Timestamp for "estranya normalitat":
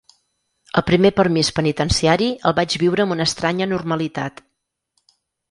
3.33-4.43